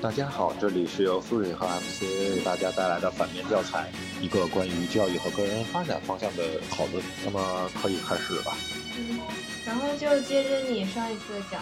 [0.00, 2.02] 大家好，这里是由富瑞和 MC
[2.36, 3.92] 为大家带来的反面教材，
[4.22, 7.02] 一个关于教育和个人发展方向的讨论。
[7.24, 8.52] 那么可以开始吧。
[8.96, 9.18] 嗯，
[9.66, 11.60] 然后就接着你上一次讲。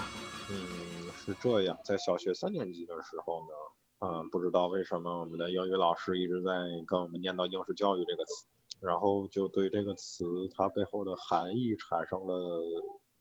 [0.50, 6.52] 嗯，是这样，在小学三年级的时候呢，嗯，不知道为什么我们的英语老师一直在
[6.86, 8.44] 跟我们念叨应试教育这个词，
[8.80, 12.62] 然后就对这个词它背后的含义产生了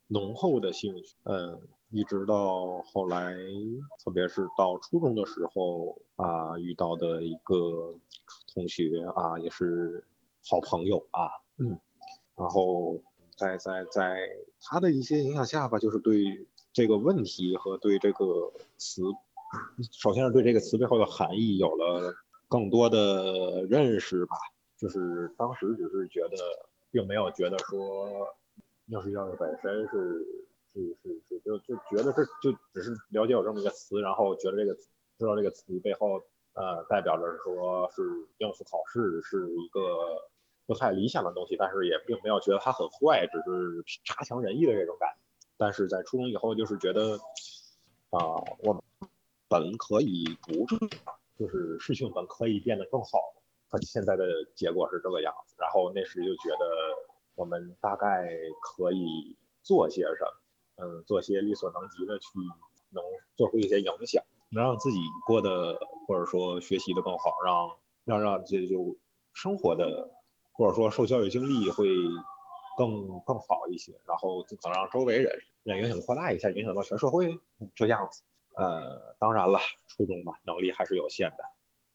[0.08, 1.16] 浓厚的兴趣。
[1.22, 1.58] 嗯。
[1.90, 3.32] 一直到后来，
[4.04, 7.94] 特别是到初中的时候啊，遇到的一个
[8.52, 10.04] 同学啊，也是
[10.44, 11.78] 好朋友啊，嗯，
[12.36, 13.00] 然后
[13.36, 14.28] 在在在
[14.60, 19.02] 他的一些影响下吧，就是对这个问题和对这个词，
[19.92, 22.12] 首先是对这个词背后的含义有了
[22.48, 24.36] 更多的认识吧。
[24.76, 26.36] 就是当时只是觉得，
[26.90, 28.36] 并没有觉得说
[28.86, 30.26] 应试教育本身是。
[30.76, 36.20] 是是是，就就觉得这就只是了解有这么一个词，然后觉得这个知道这个词背后，
[36.52, 38.02] 呃，代表着说是
[38.36, 39.80] 应付考试是一个
[40.66, 45.48] 不太理想的东西，但是也并没有觉得它很坏，只是差强人意的这种感觉。
[45.56, 47.16] 但是在初中以后，就是觉得
[48.10, 48.84] 啊，我
[49.48, 53.32] 本可以不这样，就是事情本可以变得更好。
[53.70, 56.66] 可现在的结果是这个样子，然后那时就觉得
[57.34, 58.28] 我们大概
[58.60, 60.45] 可以做些什么。
[60.76, 62.28] 嗯，做些力所能及的去，
[62.90, 63.02] 能
[63.34, 67.70] 做出一些影响，能让自己过得或者说学习的更好，让
[68.04, 68.96] 让让这就
[69.32, 70.10] 生活的
[70.52, 71.88] 或者说受教育经历会
[72.76, 75.32] 更更好一些，然后尽可能让周围人
[75.62, 77.38] 让影响扩大一下，影响到全社会
[77.74, 78.22] 这样子。
[78.54, 81.44] 呃，当然了，初中嘛，能力还是有限的。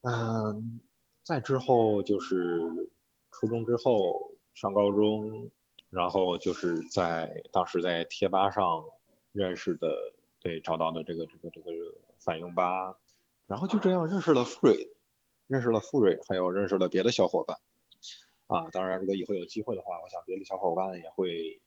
[0.09, 0.80] 嗯，
[1.24, 2.92] 再之后就是
[3.32, 5.52] 初中之后上高中。
[5.92, 8.86] 然后就是在当时在贴吧上
[9.34, 11.70] 认识的，对，找到的这个这个这个
[12.17, 12.95] 反应吧，
[13.45, 14.88] 然后就这样认识了富瑞，
[15.47, 17.58] 认识了富瑞，还有认识了别的小伙伴，
[18.47, 21.62] 啊，当然如果以后有机会的话，我想别的小伙伴也会，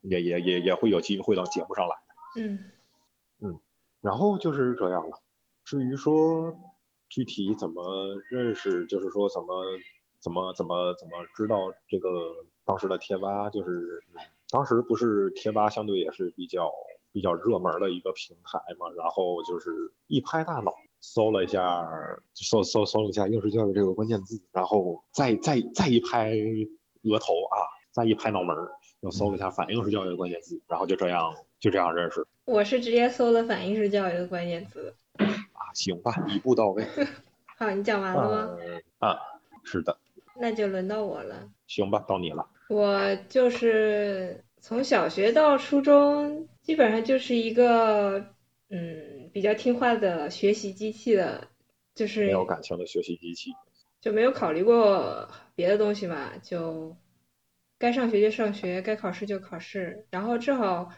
[0.00, 2.72] 也也也也会有机会到节目上来的，嗯
[3.40, 3.60] 嗯，
[4.00, 5.20] 然后就是这样了。
[5.62, 6.58] 至于说
[7.10, 9.62] 具体怎么认识，就是说怎么
[10.20, 12.08] 怎么怎么怎么知道这个。
[12.66, 14.02] 当时的贴吧就是，
[14.50, 16.70] 当时不是贴吧相对也是比较
[17.12, 19.70] 比较热门的一个平台嘛，然后就是
[20.08, 21.88] 一拍大脑，搜了一下，
[22.34, 26.32] 搜搜搜了一下应试教育这个关键字，然后再再再一拍
[27.04, 27.56] 额头啊，
[27.92, 28.56] 再一拍脑门，
[29.00, 32.26] 又搜了一下反应式教育的关键字，然后就这样就这样认识。
[32.44, 34.92] 我是直接搜了反应式教育的关键词。
[35.18, 36.84] 啊，行吧，一步到位。
[37.58, 38.58] 好，你讲完了吗？
[38.98, 39.16] 啊，
[39.62, 39.96] 是的。
[40.38, 41.48] 那就轮到我了。
[41.66, 42.46] 行吧，到你了。
[42.68, 48.34] 我就是从小学到初中，基本上就是一个
[48.70, 51.46] 嗯比较听话的学习机器的，
[51.94, 53.52] 就是没有感情的学习机器，
[54.00, 56.96] 就没有考虑过别的东西嘛，就
[57.78, 60.90] 该上学就上学，该考试就考试，然后正好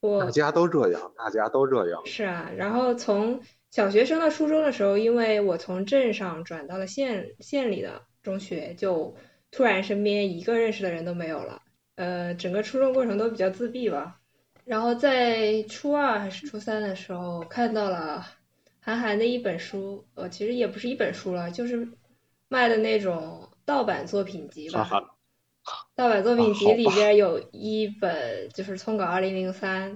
[0.00, 2.02] 我大家都这样，大家都这样。
[2.04, 3.40] 是啊，然后从
[3.70, 9.16] 小学升到初中的时候，因为我从镇上转到了县县里的中学，就。
[9.54, 11.62] 突然身边一个认识的人都没有了，
[11.94, 14.18] 呃，整个初中过程都比较自闭吧。
[14.64, 18.26] 然后在初二还是初三的时候看到了
[18.80, 21.86] 韩寒的一本书，呃，其实也不是一本书了，就是
[22.48, 24.90] 卖的那种盗版作品集吧。
[25.94, 29.92] 盗版作品集里边有一本就是《通稿二零零三》，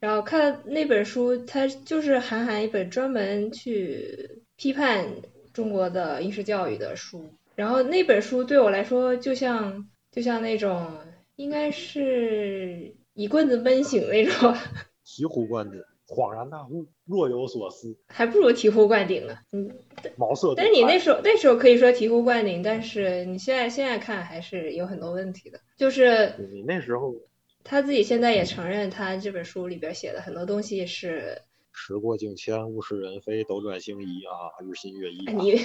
[0.00, 5.06] 然后看那本书，它就是韩寒一本专门去批判
[5.52, 7.32] 中国的应试教育的书。
[7.58, 10.96] 然后那本书对我来说就像就像那种
[11.34, 14.54] 应该是一棍子闷醒那种。
[15.04, 17.98] 醍醐灌顶，恍然大悟，若有所思。
[18.06, 19.36] 还不如醍醐灌顶呢。
[19.50, 19.72] 嗯。
[20.16, 20.54] 茅塞。
[20.54, 25.58] 但是你那时候那时候可以说醍醐灌顶，但是你现在现在看还是有很多问题的。
[25.76, 27.12] 就是你那时候。
[27.64, 31.42] 他自己现在也承认，他这本书里边写的很多东西是。
[31.78, 35.24] 时过境迁，物是人非，斗转星移啊，日新月异。
[35.32, 35.60] 你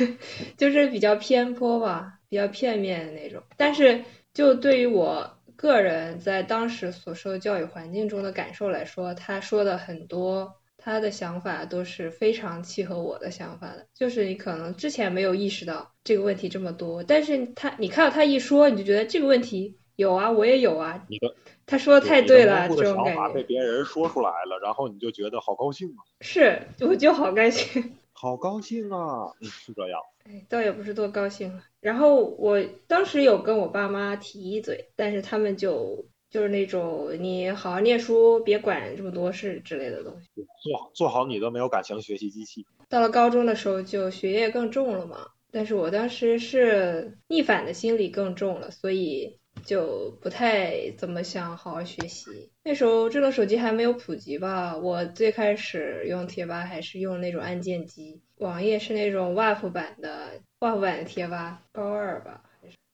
[0.56, 3.42] 就是比较偏颇吧，比较片面的那种。
[3.58, 4.02] 但是
[4.32, 13.86] 就对于我个人在当时所受教育环境中的感受来说，他说的很多，他的想法都是非常契合我的想法的。
[13.94, 19.76] 就是你可能之前没有意识到这个问题这么多，但是他你看到他一说，你就觉得这个问题。
[20.00, 21.04] 有啊，我也有啊。
[21.08, 21.34] 你的
[21.66, 23.34] 他说的太对了，这种感觉。
[23.34, 26.00] 被别人说出来了，然后你就觉得好高兴啊。
[26.22, 27.94] 是，我就好高兴。
[28.12, 30.00] 好高兴啊，是这样。
[30.24, 31.60] 哎，倒也不是多高兴。
[31.80, 40.28] 然后我当时有跟我爸妈提一嘴，但是他们就就是那种你好好念书，别管这么多事之类的东西。
[40.62, 42.66] 做做好你的没有感情学习机器。
[42.88, 45.28] 到了高中的时候，就学业更重了嘛。
[45.52, 52.50] 但是我当时是逆反的心理更重了，所以就不太怎么想好好学习。
[52.64, 62.42] 那时候智能手机还没有普及吧，我最开始用贴吧还是用那种按键机，网页是那种 WAP 版的 WAP 版的贴吧，高二吧，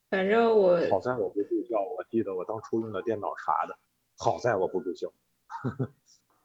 [0.09, 3.77] 反正我好在我不住校，我记得我当初用的电脑啥的，
[4.17, 5.11] 好在我不住校。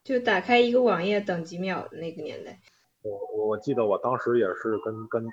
[0.04, 2.60] 就打开一个网页等几秒的那个年代。
[3.02, 5.26] 我我我记得我当时也是跟跟。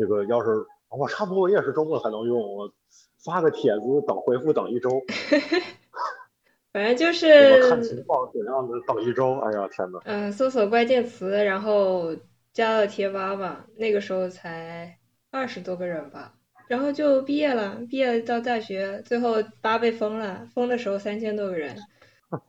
[0.00, 2.72] 这个要是我差不多也是周末才能用，我
[3.24, 4.88] 发个帖子等回复等一周，
[6.72, 9.98] 反正就 是看情况怎样的等一周，哎呀天呐。
[10.04, 12.14] 嗯，搜索关键词，然后
[12.52, 14.98] 加了贴吧吧，那个时候才
[15.30, 16.34] 二十多个人吧，
[16.68, 21.76] 然后就毕业了，毕业到大学，最后吧被封了，封的时候三千多个人，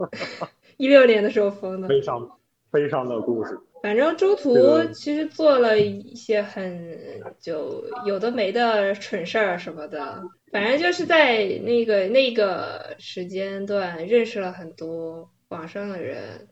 [0.77, 1.87] 一六年的时候封的。
[1.87, 2.37] 悲伤
[2.71, 3.59] 悲伤的故事。
[3.81, 10.21] 反正中途其实做了一些很就有的没的蠢事儿什么的，
[10.51, 16.48] 反正就是在那个那个时间段认识了很多网上的人，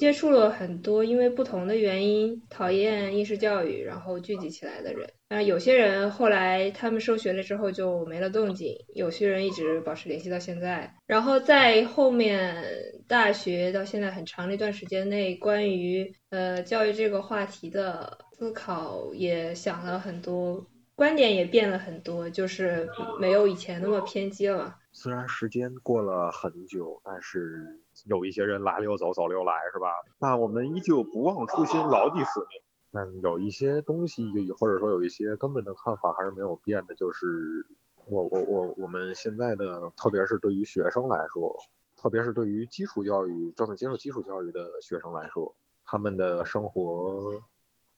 [0.00, 5.06] 接触了很多因为不同的原因讨厌应试教育然后聚集起来的人。
[5.28, 10.90] 那，有些人后来他们休学了之后就没了动静，有些人一直保持联系到现在。
[11.06, 12.64] 然后在后面
[13.06, 22.88] 大学到现在很长的一段时间内，关于呃教育这个话题的思考也想了很多，观点也变了很多，就是
[23.20, 24.78] 没有以前那么偏激了。
[24.92, 29.88] 虽然时间过了很久，但是有一些人来了又走，走了又来，是吧？
[30.18, 32.62] 那我们依旧不忘初心，牢记使命。
[32.92, 34.24] 但有一些东西，
[34.58, 37.64] 或者说有一些根本的看法还是没有变的，就是
[38.06, 41.56] 我我我我们现在的，特别是对于学生来说，
[41.96, 45.54] 特别是对于基础教育正在接受基础教育的学生来说，
[45.84, 47.40] 他们的生活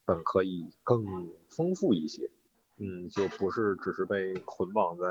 [0.05, 1.03] 本可以更
[1.49, 2.29] 丰富一些，
[2.77, 5.07] 嗯，就不是只是被捆绑在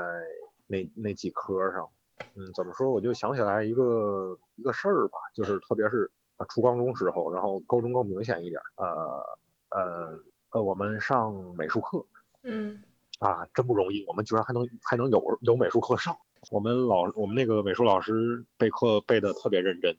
[0.67, 1.89] 那那几科上，
[2.35, 9.39] 嗯，怎么说，我就想起来一个一个事儿吧，就是特别是啊初高中时候，然后高中更明显一点，呃。
[9.75, 10.15] 呃
[10.51, 12.05] 呃，我们上美术课，
[12.43, 12.83] 嗯，
[13.17, 16.15] 啊，真不容易，我们居然还能还能有有美术课上。
[16.51, 19.97] 我们老我们那个美术老师备课备的特别认真，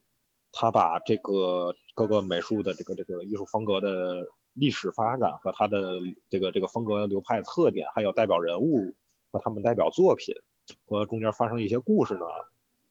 [0.53, 5.99] 他把这个各个美术的这个这个艺术风格的历史发展和他的
[6.31, 8.95] 这个这个风格流派特点，还有代表人物
[9.33, 10.37] 和他们代表作品
[10.87, 12.27] 和中间发生一些故事呢，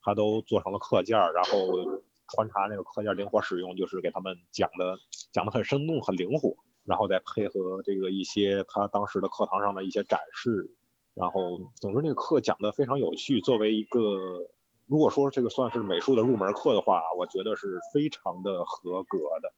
[0.01, 4.97] 他都做成了课件儿，然后穿插那个课件灵活使用，就是给他们讲的
[5.31, 6.55] 讲的很生动很灵活。
[6.85, 10.69] 然后再配合这个一些他当时的课堂上的一些展示，
[11.13, 13.39] 然后总之那个课讲的非常有趣。
[13.39, 14.49] 作为一个
[14.85, 19.53] 如果说这个算是美术的入门课的话，我觉得是非常的合格的。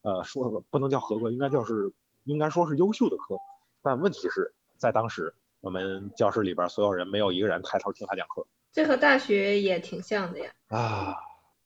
[0.00, 1.92] 呃，说不能叫合格，应该就是
[2.24, 3.36] 应该说是优秀的课。
[3.82, 8.46] 但问题是在当时我们教室里边所有人没有一个人抬头听他讲课。
[8.72, 10.52] 这和大学也挺像的呀。
[10.68, 11.16] 啊，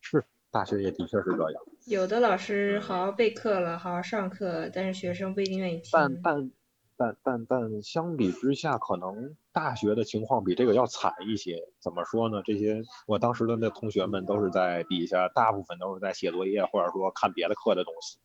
[0.01, 0.25] 是。
[0.51, 5.91] 大学也的确是这样，有的老师好好备课了，好好上课，但是学生不一定愿意听。
[5.93, 6.53] 但但
[6.97, 11.61] 但但但相比之下，可能大学的情况比这个要惨一些。
[11.81, 12.41] 怎么说呢？
[12.45, 18.19] 这些我当时的那同学们都是在底下，大部分都是在写作业或者说看别的课的东西。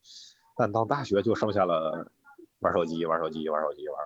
[0.56, 2.12] 但到大学就剩下了
[2.60, 3.98] 玩手机、玩手机、玩手机、玩。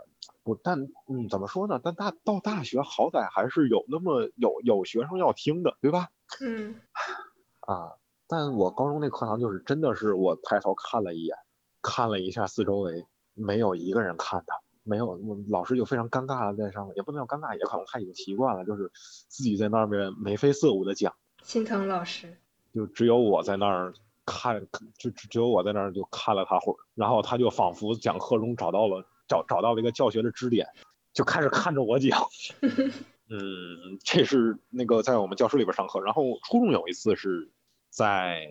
[0.44, 1.80] 不，但嗯，怎么说呢？
[1.84, 6.10] 但大到大学好歹还是有那么有有学生要听的，对吧？
[6.42, 6.76] 嗯。
[7.62, 7.94] 啊。
[8.26, 11.38] 但我高中那课堂就是真的是我抬头看了一眼，
[11.84, 18.90] 看了一下四周围，没有一个人看的，没有，老师就非常尴尬的在上面，也不能叫尴尬，也可能他已经习惯了，就是
[19.28, 21.14] 自己在那边眉飞色舞的讲，
[21.44, 22.36] 心疼老师，
[22.74, 23.94] 就只有我在那儿
[24.26, 24.66] 看，
[24.98, 30.68] 就只有我在那儿就看了他会儿，然后他就仿佛讲课中找到了找找到了一个教学的支点，
[31.14, 32.28] 就开始看着我讲，
[33.30, 37.52] 嗯，这是那个在我们教室里边上课，然后初中有一次是。
[37.96, 38.48] 在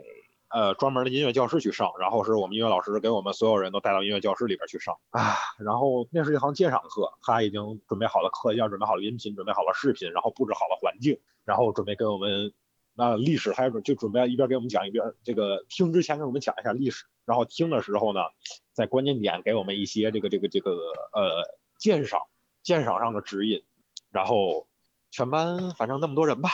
[0.51, 5.35] 呃专门的音乐教室去上，然后是我们音乐老师给我们所有人都带到音乐教室里边去上啊。
[5.59, 12.53] 然后那是一堂鉴赏课，他已经准备好了课件，准备好了音频，准备好了视频，然后布置好了环境，然后准备给我们
[12.95, 18.21] 那历史，还有就准备一边给我们讲一边这个听之前给我们讲一下历史，然后听的时候呢，
[18.73, 20.71] 在关键点给我们一些这个这个这个
[21.13, 21.43] 呃
[21.79, 22.21] 鉴赏
[22.63, 23.63] 鉴赏上的指引，
[24.11, 24.67] 然后
[25.11, 26.51] 全班反正那么多人吧，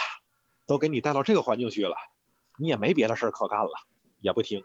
[0.67, 1.97] 都给你带到这个环境去了。
[2.59, 3.71] 你也没别的事儿可干了，
[4.21, 4.61] 也不听。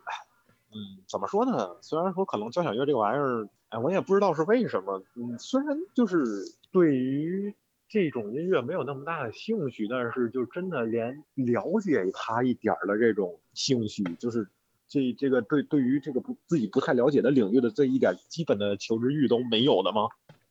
[0.71, 1.77] 嗯，怎么说呢？
[1.81, 5.03] 虽然说可能交响乐这个玩意儿，哎，我也不知道是为什么。
[5.15, 6.23] 嗯，虽然就是
[6.71, 7.53] 对于
[7.87, 14.49] 这种音乐没有那么大的兴趣，但是就真的连了解他一点儿的这种兴趣，就是
[14.93, 20.03] 这这个对对于这个不自己不太了解的领域的这一点基本的求知欲都没有的吗？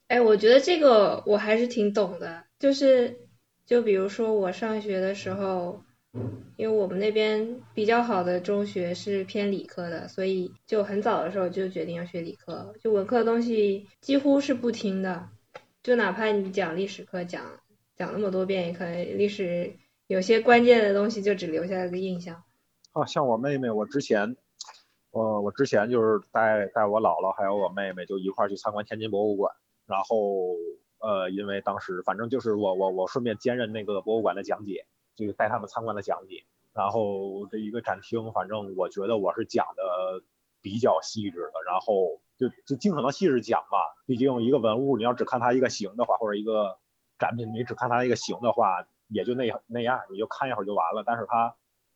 [0.09, 3.17] 哎，我觉得这个我还是挺懂的，就是
[3.65, 5.81] 就比如说我上学的时候。
[6.59, 15.31] 因为我们那边比较好的中学是偏理科的，所以就很早的时候就决定要学理科，就文科的东西几乎是不听的，
[15.83, 17.43] 就哪怕你讲历史课讲
[17.97, 19.73] 讲那么多遍，也可能历史
[20.07, 22.43] 有些关键的东西就只留下了个印象。
[22.93, 24.37] 啊，像我妹妹，我之前，
[25.11, 29.55] 呃，我之前就是带带我姥姥还有我妹妹就一块去参观天津博物馆，
[29.87, 30.17] 然后
[30.99, 34.87] 呃，因为当时反正就是我我我顺便兼任那个博物馆的讲解。
[35.15, 40.25] 就带他们参观的讲解，然后这一个展厅，反正我觉得我是讲的
[40.63, 43.77] 比较细致的，然后就就尽可能细致讲吧。
[44.07, 46.79] 毕竟一个文物，你要只看它一个形的话，或者一个
[47.19, 51.05] 展品，你只看它一个形的话，也就那那样，你就看一会儿就完了。
[51.05, 51.55] 但是它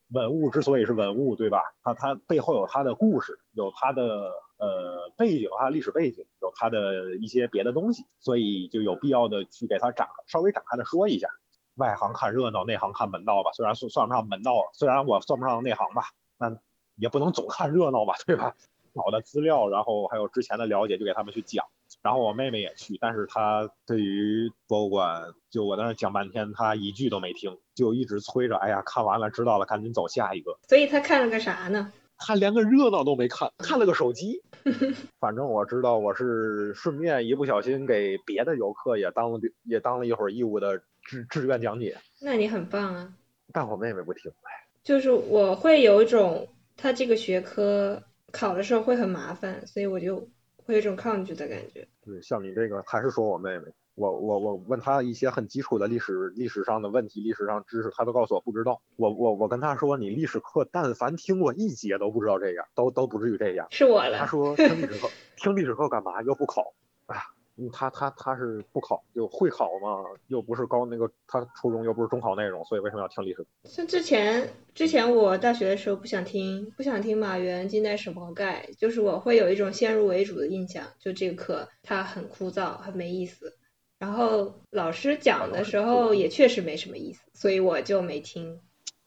[0.08, 1.62] 文物之所以是文物，对吧？
[1.82, 11.28] 它它背后有它的故事，有它的呃背景，它历史背景，有它的一些别的东西，所以就有必要的去给它展稍微展开的说一下。
[11.74, 13.50] 外行看热闹，内行看门道吧。
[13.52, 16.04] 虽然算算不上门道，虽然我算不上内行吧，
[16.38, 16.58] 但
[16.94, 18.54] 也不能总看热闹吧，对吧？
[18.94, 21.66] 找的资料，然后还有之前的了解，就给他们去讲。
[22.06, 28.56] 然后我妹妹也去，但是她对于博物馆，就我在那讲半天，她一句都没听，就一直催着。
[28.58, 30.56] 哎呀，看完了知道了，赶紧走下一个。
[30.68, 31.92] 所以她看了个啥呢？
[32.16, 34.40] 她连个热闹都没看，看了个手机。
[35.18, 40.80] 反正我知道，我是顺便一不小心给别的游客也当了也当了一会儿义务的。
[41.02, 43.12] 志志愿讲解，那你很棒啊！
[43.52, 44.48] 但我妹妹不听呗，
[44.84, 50.28] 就是我会有一种他这个学科考的时候会很麻烦，所以我就
[50.66, 51.86] 会有一种抗拒的感觉。
[52.04, 58.82] 对，像你这个还是说我妹妹，我我我问她一些很基础的历史历史上的问题，历史上知识，她都告诉我不知道。
[58.96, 63.66] 我我我跟她说，你历史课但凡听过一节都不知道这样，都都不至于这样。
[63.70, 64.18] 是我了。
[64.18, 66.20] 她说 听历史课，听历史课干嘛？
[66.22, 66.74] 又不考。
[67.06, 67.22] 哎呀。
[67.58, 73.46] 嗯，他他他是不考就会考嘛，又不是高那个，他初中又不是中考内容，所以为什么要听历史？
[73.64, 83.56] 像之前之前我大学的时候不想听不想听马原近代史毛概，就是我会有一种先入为主的印象，就这个课它很枯燥很没意思，
[83.98, 88.60] 然后老师讲的时候也确实没什么意思，所以我就没听。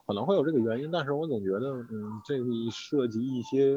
[0.08, 2.34] 可能会有这个原因，但是我总觉得，嗯，这
[2.72, 3.76] 涉及一些，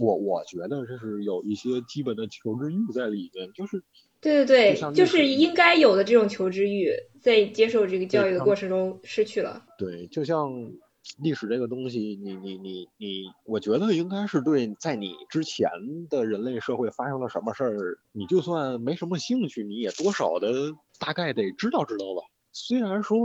[0.00, 3.80] 我我觉得这是有一些基本的求知欲在里面，就是。
[4.20, 9.64] 对对对，就是应该有的这种求知欲，在接受这个教育的过程中失去了。
[9.78, 10.50] 对，就像
[11.22, 15.70] 历史这个东西，你你你你，我觉得应该是对，在你之前
[16.10, 20.52] 的人类社会发生了什么事儿，你就算没什么兴趣，你也多少的
[20.98, 22.22] 大概得知道知道吧。
[22.52, 23.16] 虽然说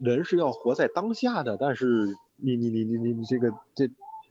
[0.00, 1.86] 人是要活在当下的，但是
[2.36, 3.86] 你你你你你你这个这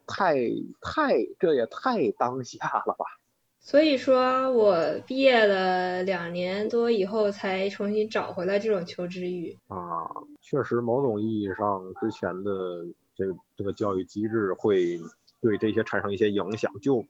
[0.08, 0.36] 太
[0.82, 3.06] 太这也太当下了吧。
[3.64, 4.76] 所以说我
[5.06, 9.78] 毕业了两年多以后，才重新找回来这种求知欲啊。
[10.42, 12.52] 确实，某种意义上，之前的
[13.16, 15.00] 这个这个教育机制会
[15.40, 16.72] 对这些产生一些影响。
[16.82, 17.06] 就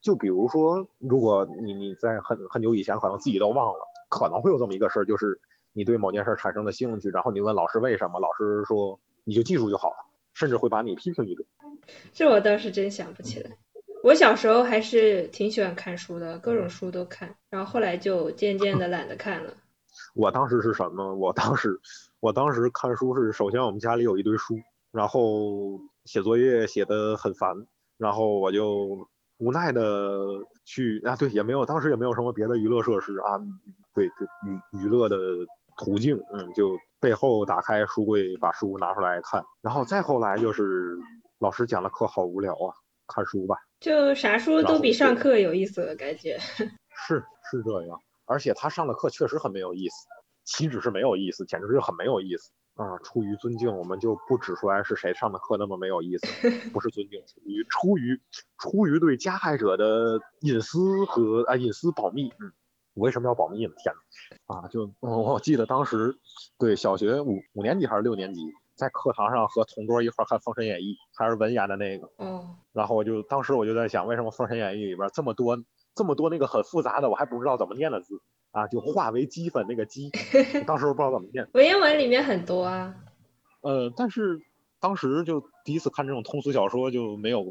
[0.00, 3.80] 就比如说，如果你你在很很久以前，可能自己都忘了，
[4.10, 5.40] 可能会有这么一个事儿，就是
[5.72, 9.96] 你对某件事产生了兴趣，然后你问老师为什么，老师说你就记住就好了，
[10.34, 11.46] 甚至会把你批评一顿。
[12.12, 13.50] 这我倒是真想不起来。
[14.02, 19.54] 我小时候还是挺喜欢看书的，各种书都看，然后后来就渐渐的懒得看了。
[20.14, 21.14] 我当时是什么？
[21.14, 21.80] 我当时，
[22.18, 24.56] 我当时看书是，首先我们家里有一堆书，
[24.90, 27.54] 然后写作业写的很烦，
[27.96, 29.06] 然后我就
[29.38, 30.18] 无奈的
[30.64, 33.38] 去啊，对，也没有，当时也没有什么别的娱乐设施啊，
[33.94, 35.16] 对，就娱娱乐的
[35.76, 40.98] 途径，嗯，就背后打开书柜把书拿出来看，然后再后来就是
[41.38, 42.74] 老师讲的课好无聊啊，
[43.06, 43.54] 看书吧。
[43.82, 46.38] 就啥书都比上课有意思的感觉。
[47.08, 50.06] 是是这样，而且他上的课确实很没有意思，
[50.44, 52.96] 岂止是没有意思，简直是很没有意思啊！
[53.02, 56.26] 出于尊敬，我们就不指出来是谁上的课那么没有意思，
[56.72, 58.20] 不是尊敬，出于出于
[58.58, 62.28] 出于对加害者的隐私和啊隐私保密。
[62.40, 62.52] 嗯，
[62.94, 63.72] 我为什么要保密呢？
[63.82, 63.92] 天
[64.46, 66.16] 呐，啊，就我记得当时
[66.58, 68.40] 对小学五五年级还是六年级。
[68.74, 72.08] 在课堂上和同桌一块看《封神演义》，还是文言的那个。
[72.18, 72.56] 嗯。
[72.72, 75.56] 然后我就当时我就在想，为什么《封神演义》里边这么多
[75.94, 78.66] 这么多那个很复杂的，我还不知道怎么念的字啊？
[78.68, 80.10] 就化为齑粉那个齑，
[80.64, 81.46] 当时不知道怎么念。
[81.52, 82.94] 文言文里面很多啊。
[83.60, 84.40] 呃，但是
[84.80, 87.44] 当时就第一次看这种通俗小说，就没有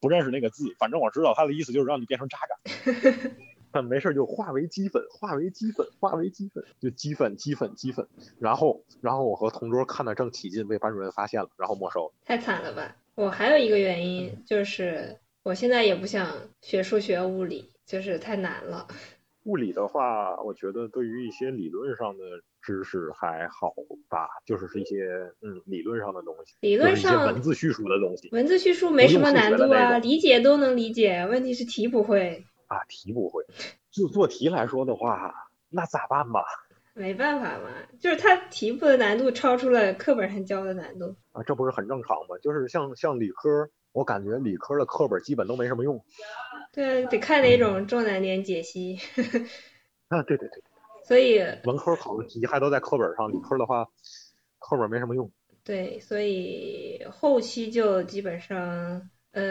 [0.00, 0.64] 不认识那个字。
[0.78, 3.30] 反正我知道它的意思就是让你变成渣渣。
[3.72, 8.06] 但没事就化为齑粉，化为齑粉，化为齑粉，就齑粉齑粉齑粉。
[8.38, 12.12] 然后然后我和同桌看的正起劲，被班主任发现了，然后没收。
[12.24, 12.96] 太惨了吧！
[13.14, 18.86] 我还有一个原因就是我现在也不想学数学、物理，就是太难了。
[19.44, 22.24] 物理的话，我觉得对于一些理论上的
[22.60, 23.74] 知识还好
[24.08, 28.28] 吧，就是是一些嗯理论上的东西，理论上文字叙述的东西。
[28.30, 32.44] 文字叙述没什么难度啊，理解都能理解，问题是题不会。
[32.72, 33.44] 啊，题不会。
[33.90, 36.42] 就做题来说的话，那咋办吧？
[36.94, 41.14] 没办法嘛，就是他题目的难度超出了课本上教的难度。
[41.32, 42.38] 啊，这不是很正常吗？
[42.42, 46.02] 就是像像理科，我感觉理科的课本基本都没什么用。
[46.72, 48.98] 对，得看哪种重难点解析。
[50.08, 50.62] 啊，对对对。
[51.04, 53.84] 所以文科考的题还都在课本上，理科的话，
[54.58, 55.30] 课本没什么用。
[55.64, 59.42] 对，所以后期就基本上呃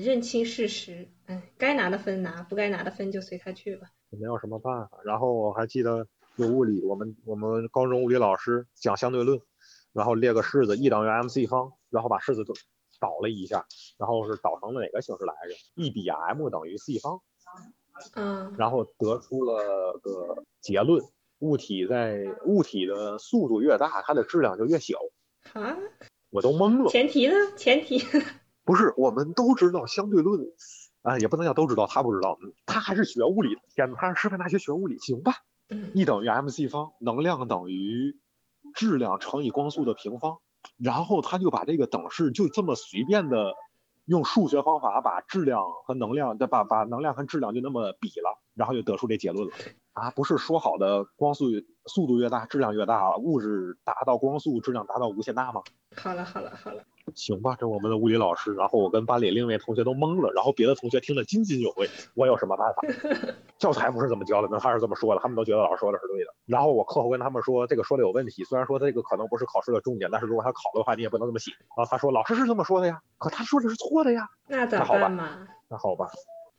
[0.00, 3.88] 认清事实，嗯，该拿的分拿，不该拿的分就随他去吧。
[4.10, 4.98] 没有什么办法。
[5.04, 6.06] 然后我还记得
[6.36, 9.40] 有物理，我们我们高中物理老师讲相对论，
[9.92, 12.52] 然后列个式子，E 等于 mc 方，然后把式子都。
[13.00, 13.64] 导了一下，
[13.96, 17.20] 然后是导成了哪个形式来着？E 比 m 等于 c 方。
[18.16, 18.52] 嗯。
[18.58, 21.00] 然后得出了个结论：
[21.38, 24.98] 物体在物体的速度越大，它的质量就越小。
[25.52, 25.76] 啊？
[26.30, 26.90] 我都懵了。
[26.90, 27.34] 前提呢？
[27.56, 28.02] 前提。
[28.68, 30.42] 不是，我们都知道相对论
[31.00, 35.32] 啊，也不能叫都知道，他不知道，他还是学物理的，天，他是师范大学学物理，行吧
[35.94, 38.14] ？E 等于 mc 方，能量等于
[38.74, 40.36] 质量乘以光速的平方。
[40.76, 43.54] 然后他就把这个等式就这么随便的
[44.04, 49.54] 用数学方法把质量和能量，再把把能量和质量就那么比了，然后就得出这结论了
[49.94, 50.10] 啊！
[50.10, 51.46] 不是说好的光速
[51.86, 55.62] 速度越大质量越大，物质达到光速质量达到无限大吗？
[55.96, 56.84] 好了好了好了。
[57.14, 61.88] 行吧，这我们的物理老师，然后我跟班里另一位同学都懵了，然后别的同学听得津津有味。
[62.14, 62.82] 我有什么办法？
[63.58, 66.34] 教材不是这么教的，那他是这么说的，他们都觉得老师说的是对的。
[66.46, 71.52] 然后我课后跟他们说，这个说的有问题，虽然说这个可能不是考试的重点，但是如果他考的话，你也不能这么写。
[71.76, 74.28] 然后他说，老师是这么说的呀，可他说的是错的呀。
[74.46, 75.48] 那咋办嘛？
[75.68, 76.08] 那好吧，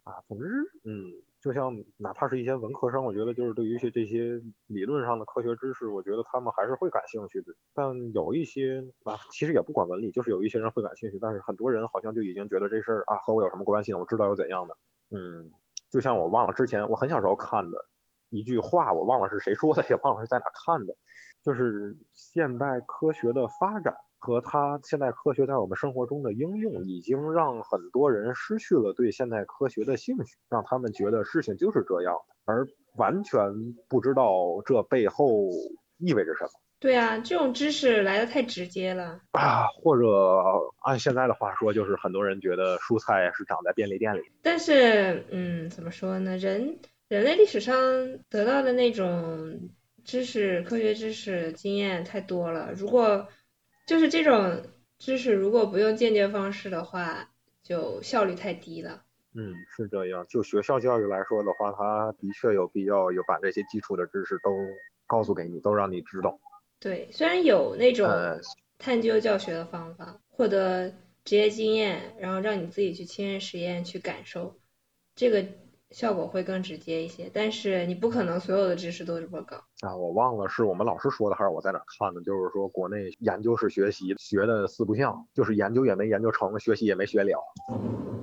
[0.03, 0.45] 啊，总之，
[0.83, 1.13] 嗯。
[1.41, 7.53] 就像哪怕是一些文科生，我觉得就是对于一些这些理论上的科学知识，我觉得他们还是会感兴趣的。
[7.73, 13.99] 但有一些啊，其实也不管文理，就是有一些人会感兴趣，但是很多人好像就已经觉得这事儿啊和我有什么关系呢？
[13.99, 14.75] 我知道又怎样的？
[15.11, 15.49] 嗯，
[15.89, 17.77] 就像我忘了之前我很小时候看的
[18.29, 20.93] 一句话，我忘了是谁说的，也忘了是在哪看的，
[21.41, 23.95] 就是现代科学的发展。
[24.19, 33.39] 和它现代科学在我们生活中的应用，已经让很多人失去了对现代科学的兴趣，让他们觉得事情就是这样，而完全
[33.87, 35.49] 不知道这背后
[35.97, 36.51] 意味着什么。
[36.81, 39.67] 对啊，这种知识来的太直接了啊！
[39.81, 40.07] 或者
[40.81, 44.21] 按现在的话说，就是很多人觉得蔬菜是长在便利店里。
[44.41, 46.37] 但是，嗯，怎么说呢？
[46.37, 46.79] 人
[47.09, 47.75] 人类历史上
[48.29, 49.59] 得到的那种
[50.05, 53.27] 知识、科学知识经验太多了，如果
[53.89, 54.61] 就是这种
[54.99, 57.31] 知识，如果不用间接方式的话，
[57.63, 59.01] 就效率太低了。
[59.33, 60.23] 嗯，是这样。
[60.29, 64.51] 就学校教育来说的话，它的确有必要有把这些基础的知识都
[65.07, 66.39] 告诉给你，都让你知道。
[66.79, 68.07] 对，虽然有那种
[68.77, 70.93] 探究教学的方法，获得
[71.25, 74.55] 职业经验，然后让你自己去亲身实验去感受，
[75.15, 75.43] 这个。
[75.91, 79.95] 效果会更直接一些，但是你不可能所有的知识都这么高啊！
[79.95, 87.39] 我忘了是我们老师说的还是我在哪看的，就是说国内研究式学习学的四不像，就是研究也没研究成，学习也没学了。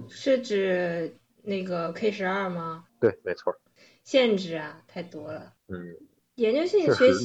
[0.09, 2.85] 是指那个 K 十二吗？
[3.00, 3.52] 对，没错。
[4.05, 5.52] 限制啊，太多了。
[5.68, 5.96] 嗯。
[6.37, 7.24] 研究性学习，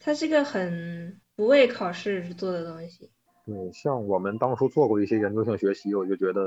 [0.00, 3.10] 它是个很不为考试做的东西。
[3.46, 6.42] 对，像我们当初做过一些研究性学习，我就觉得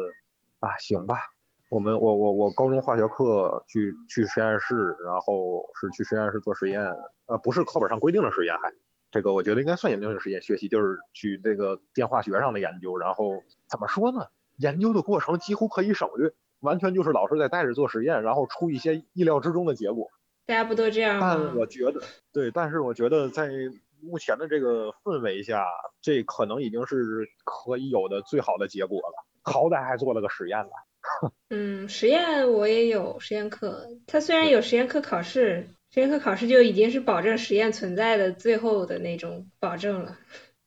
[0.59, 1.17] 啊，行吧。
[1.69, 6.81] 我们我我我高中化学课去去实验室，然后是去实验室做实验，
[7.25, 8.71] 呃，不是课本上规定的实验，还
[9.11, 12.97] 这个我觉得应该算研究性实验学习，就是去这个电化学上的研究。
[12.97, 14.27] 然后怎么说呢？
[14.57, 20.07] 研究的过程几乎可以省略，完全就是老师在带着做实验，然后出一些意料之中的结果。
[20.45, 21.35] 大家不都这样吗？
[21.35, 22.01] 但我觉得
[22.31, 23.49] 对，但是我觉得在
[24.01, 25.65] 目前的这个氛围下，
[25.99, 29.25] 这可能已经是可以有的最好的结果了。
[29.43, 30.71] 好歹还做了个实验呢。
[31.49, 40.17] 嗯，实验我也有实验课，它虽然有实验课考试，实验课考试就已经是保证实验存在的最后的那种保证了。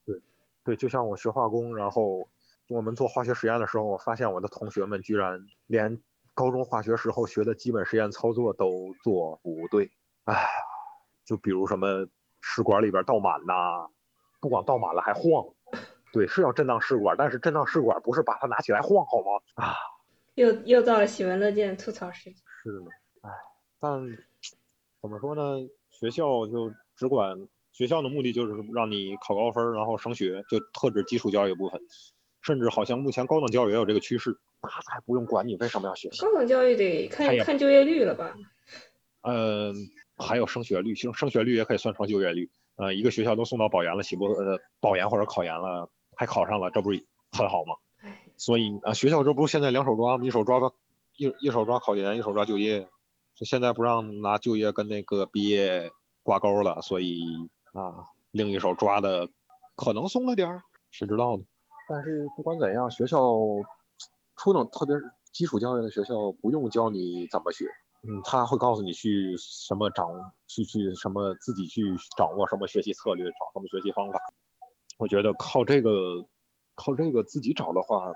[0.07, 0.21] 对，
[0.65, 2.29] 对，就像我学化工，然后
[2.69, 6.01] 我们做化学实验的时候，我发现我的同学们居然连
[6.35, 9.91] 高中化学时候学的基本实验操作都做不对。
[10.25, 10.47] 哎，
[11.27, 12.07] 就比如什么
[12.41, 13.89] 试管里边倒满呐，
[14.41, 15.45] 不光倒满了还晃。
[16.13, 19.43] 对，是要震荡试管，但是震荡试管不是把它拿起来晃好吗？
[19.57, 19.75] 啊。
[20.39, 22.35] 又又到了喜闻乐见的吐槽时间。
[22.63, 22.79] 是的，
[23.23, 23.31] 哎，
[23.81, 24.01] 但
[25.03, 25.69] 怎么说呢？
[25.91, 31.81] 学校就只管学校的目的就是让你考高分，然后升学，就特指基础教育部分。
[32.41, 36.21] 甚至好像目前高等教育也有这个趋势，那才不用管你为什么要学习。
[36.21, 38.33] 高等教育得看看就业率了吧？
[39.23, 39.75] 嗯，
[40.17, 42.49] 还有升学率，升升学率也可以算成就业率。
[42.77, 47.75] 呃，一个学校都送到保研了，岂不呃保研或者考研了，还考上了，这不是很好吗？
[48.39, 50.25] 所以啊，学校这不是现在两手抓吗？
[50.25, 50.59] 一手抓
[51.17, 52.89] 一一手抓考研，一手抓就业。
[53.35, 57.23] 现在不让拿就业跟那个毕业挂钩了，所以
[57.73, 59.29] 啊，另一手抓的
[59.77, 61.45] 可能松了点儿，谁知道呢？
[61.89, 63.21] 但是不管怎样，学校
[64.37, 64.97] 初等特别
[65.33, 67.65] 基础教育的学校不用教你怎么学，
[68.03, 70.09] 嗯，他会告诉你去什么掌
[70.49, 71.83] 去去什么自己去
[72.17, 74.19] 掌握什么学习策略，找什么学习方法。
[74.99, 76.27] 我觉得靠这个
[76.75, 78.13] 靠这个自己找的话，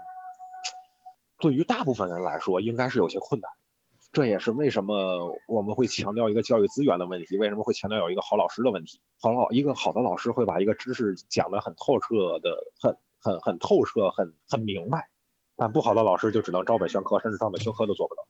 [1.43, 3.51] 对于大部分人来说应该是有些困难。
[4.13, 8.99] 这也是为什么我们会强调一个教育资源的问题，为什么会强调有一个好老师的问题。
[9.21, 12.97] 好老一个好的老师会把一个知识讲得很透彻的很。
[13.25, 15.09] 很很透彻，很很明白，
[15.55, 18.27] 但不好的老师就只能照本宣科，甚至照本宣科都做不到。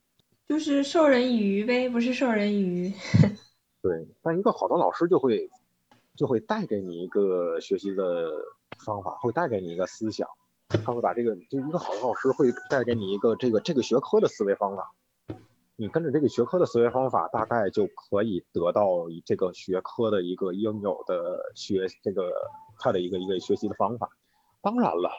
[0.46, 2.92] 就是授人以鱼呗，不是授人以渔。
[3.80, 5.48] 对，但一个好的老师就会
[6.14, 8.32] 就会带给你一个学习的
[8.84, 10.28] 方法，会带给你一个思想，
[10.84, 14.92] 他会把这个就一个好的老师会带给你一个这个这个学科的思维方法，
[15.76, 18.86] 你跟着这个学科的思维方法，大概就可以得到
[19.24, 22.32] 这个学科的一个应有的学这个
[22.78, 24.10] 他的一个一个学习的方法。
[24.60, 25.10] 当然了，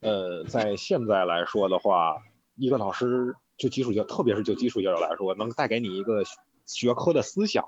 [0.00, 2.16] 呃，在现在来说的话，
[2.56, 6.22] 一个老师就基础教，特别是就基础教育来说，能带给你一个
[6.64, 7.64] 学科的思想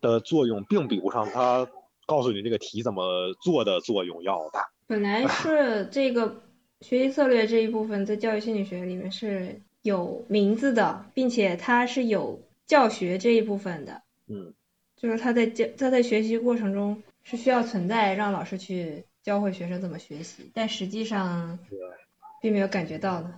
[0.00, 1.68] 的作用，并比不上他
[2.06, 4.70] 告诉你这个题怎么做的作用要大。
[4.88, 6.42] 本来是这个
[6.86, 14.02] 学习策略这一部分在教育心理学里面是有名字的，并且它是有教学这一部分的。
[14.28, 14.54] 嗯，
[14.96, 19.04] 就是他在教他在学习过程中是需要存在让老师去。
[19.26, 21.58] 教会学生怎么学习，但实际上
[22.40, 23.28] 并没有感觉到的。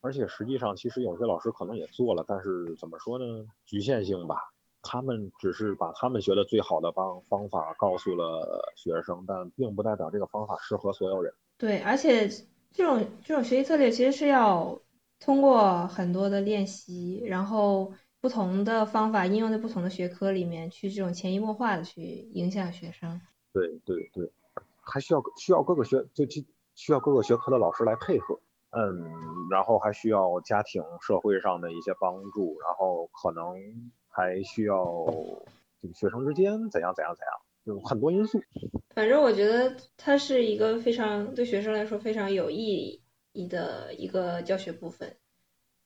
[0.00, 3.46] 而且实际上，其实有些老师可能也做了，但是怎么说呢？
[3.64, 4.52] 局限性吧。
[4.82, 11.32] 他们只是把他们学的最好的方方法告诉了学生，但并不代表这个方法适合所有人。
[11.56, 12.28] 对，而且
[12.72, 14.80] 这种这种学习策略其实是要
[15.18, 23.20] 通过很多的练习，然后不同的方法应用在不同的学科里面，去这种潜移默化的去影响学生。
[23.52, 24.32] 对对对。
[24.88, 28.38] 还需要需要各个学就需需要各个学科的老师来配合，
[28.70, 29.04] 嗯，
[29.50, 33.56] 然后还需要家庭社会上的一些帮助，然后可能
[34.08, 35.04] 还需要
[35.82, 37.34] 这个学生之间怎样怎样怎样，
[37.66, 38.40] 有很多因素。
[38.94, 43.02] 反正我觉得它是一个非常对学生来说非常有意
[43.32, 45.14] 义的一个教学部分。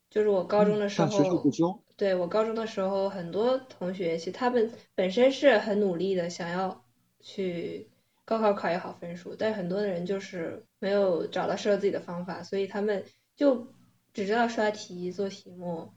[0.09, 1.51] 就是我高中的时候，
[1.97, 6.85] 对我高中的时候，很多同学其实他们本身是很努力的，想要
[7.21, 7.89] 去。
[8.23, 13.67] 高考考一好分数，但很多的人就是没有找到适合自己的方法，所以他们就
[14.15, 15.91] 只知道刷题做题目，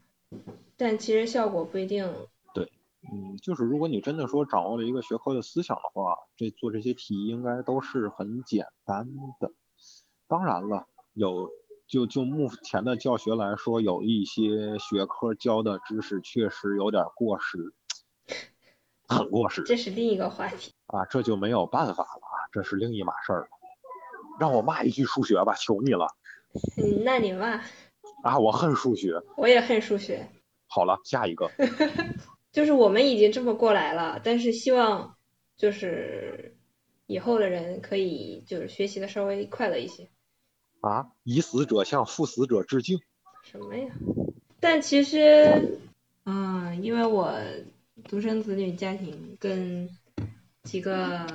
[0.76, 2.12] 但其实效果不一定。
[3.04, 9.06] 对，嗯，就是如果你真的说掌握了一个学科的思想的话，这做这些题应该都是很简单
[9.40, 9.52] 的。
[10.28, 11.50] 当然了，有
[11.88, 17.74] 就就目前的教学来说，有一些学科教的知识确实有点过时。
[19.06, 23.48] 很过时，这是另一个话题啊，这就没有办法了啊，这是另一码事儿了。
[24.40, 26.08] 让我骂一句数学吧，求你了。
[26.82, 27.62] 嗯，那你骂。
[28.24, 29.22] 啊，我恨数学。
[29.36, 30.26] 我也恨数学。
[30.68, 31.52] 好了，下一个。
[32.54, 35.18] 就是我们已经这么过来了，但是希望
[35.58, 36.56] 就是
[37.06, 40.08] 以后的人可以就是学习的稍微快乐一些。
[40.80, 43.02] 啊，以死者向赴死者致敬。
[43.44, 43.90] 什么呀？
[44.62, 45.80] 但其实，
[46.24, 47.34] 嗯，因为我。
[48.10, 49.88] 独生子女家庭跟
[50.64, 51.26] 几个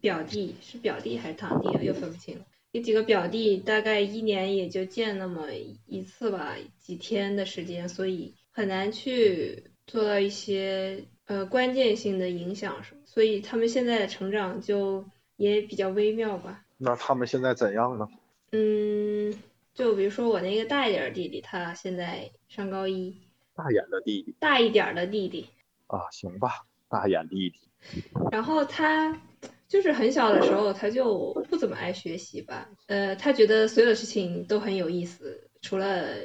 [0.00, 1.80] 表弟是表弟还是堂弟啊？
[1.80, 2.36] 又分不清。
[2.72, 5.46] 有几个表弟大概一年也就见那么
[5.86, 13.00] 一次吧，几天的时间，所以很难去做到一些呃关键性的影响什么。
[13.04, 15.04] 所以他们现在的成长就
[15.36, 16.64] 也比较微妙吧。
[16.76, 18.08] 那他们现在怎样呢？
[18.52, 19.34] 嗯，
[19.74, 23.16] 就比如说我那个大一点弟弟，他现在上高一。
[23.54, 24.34] 大眼的弟弟。
[24.40, 25.48] 大一点的弟弟。
[25.86, 27.60] 啊，行吧，大眼弟弟。
[28.32, 29.20] 然后他
[29.68, 32.68] 就是很小的时候，他就不怎么爱学习吧。
[32.86, 36.16] 呃，他觉得所有的事情都很有意思，除了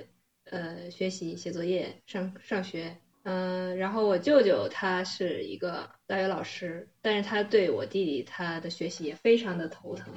[0.46, 2.98] 呃学习、写作业、上上学。
[3.30, 10.12] 嗯，然后我舅舅他是一个大学老师，但是他对我弟弟他的学习也非常的头疼，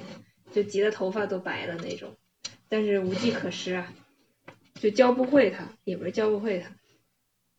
[0.51, 2.15] 就急得头发都白了那种。
[2.67, 3.93] 但是无计可施啊，
[4.75, 6.75] 就教不会他，也不是教不会他，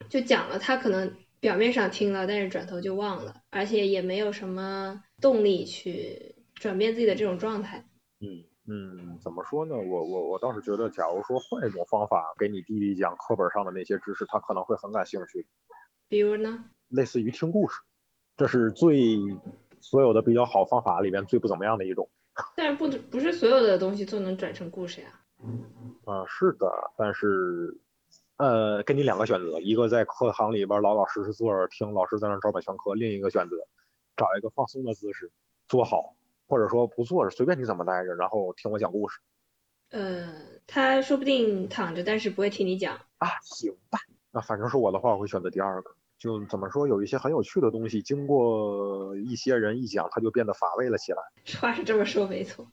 [0.08, 1.14] 就讲了他可能。
[1.40, 7.84] 表面上听了，但是转头就忘了，而且也没有什么动力去转变自己的这种状态。
[8.18, 9.76] 嗯嗯，怎么说呢？
[9.76, 15.46] 我我我倒是觉得，假如说换一种方法给你弟弟讲课本上的那些知识，他可能会很感兴趣。
[16.08, 16.64] 比如呢？
[16.88, 17.80] 类似于听故事，
[18.36, 19.18] 这是最
[19.80, 22.08] 所有的比较好方法里面最不怎么样的一种。
[22.56, 25.08] 但是不不是所有的东西都能转成故事呀。
[26.04, 27.78] 啊，是的，但是
[28.38, 33.56] 呃，给你两个选择，一个在课堂里边老老实实坐着听老师在那照本宣科，另一个选择
[34.16, 35.30] 找一个放松的姿势
[35.68, 39.18] 坐好，或者说不坐着，随便你怎么待着，然后听我讲故事。
[39.90, 40.34] 呃，
[40.66, 42.96] 他说不定躺着，但是不会听你讲。
[43.18, 43.98] 啊，行吧，
[44.32, 45.90] 那反正是我的话，我会选择第二个。
[46.18, 51.18] 就怎么说，有一些很有趣的东西，经过一些人一讲，它就变得乏味了起来。
[51.60, 52.66] 话是这么说，没错。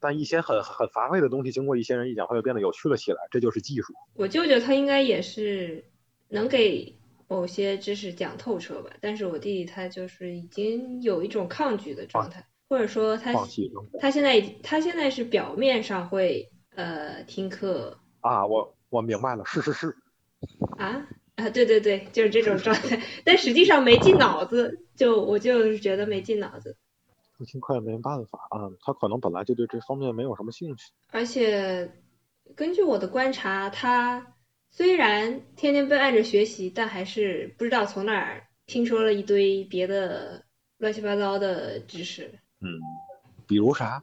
[0.00, 3.18] 但一些很很乏味的东西，经过一些人一讲，它就变得有趣了起来。
[3.30, 3.94] 这就是技术。
[4.14, 5.84] 我舅舅他应该也是
[6.28, 13.32] 能给某些知识讲透彻吧，但是我弟弟他就是已经有一种抗拒的状态，或者说他
[14.00, 19.96] 他现在他现在是表面上会呃听课啊，我我明白了，是是是
[20.78, 21.06] 啊。
[21.36, 26.74] 啊，对对对，就是这种状态， 但实际上没进脑子，就我就是觉得没进脑子。
[27.36, 30.90] 不听课也没办法啊，他可能本来就对这方面没有什么兴趣。
[31.10, 31.92] 而且
[32.54, 34.34] 根据我的观察，他
[34.70, 40.42] 虽然天天被按着学习，但还是不知道从哪儿听说了一堆别的
[40.78, 42.32] 乱七八糟的知识。
[42.60, 42.80] 嗯，
[43.46, 44.02] 比如啥？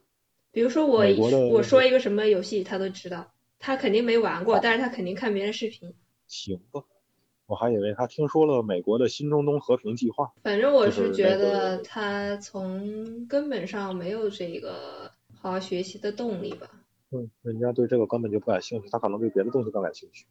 [0.52, 1.04] 比如说我
[1.50, 3.32] 我说一个什么游戏，他都知道。
[3.60, 5.94] 他肯定没玩过，但是他肯定看别人视频。
[6.28, 6.84] 行吧。
[7.46, 10.34] 我还以为他听说了美国的新中东和平计划。
[10.44, 16.70] 反正我是觉得他从根本上没有这个好好学习的动力吧。
[17.12, 20.26] 嗯，人家对这个根本就不感兴趣，他可能对别的东西更感兴趣。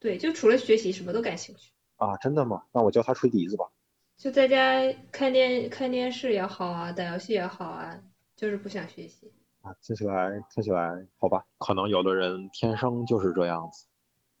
[0.00, 1.72] 对，就除了学习什么都感兴趣。
[1.96, 2.64] 啊，真的吗？
[2.72, 3.66] 那我教他吹笛子吧。
[4.18, 7.96] 就在家看电看电视也好啊，打游戏也好啊，
[8.34, 9.32] 就是不想学习。
[9.62, 11.44] 啊，听起来听起来好吧？
[11.56, 13.86] 可能有的人天生就是这样子。